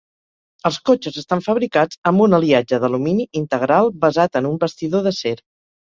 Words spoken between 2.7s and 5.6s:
d'alumini integral basat en un bastidor d'acer.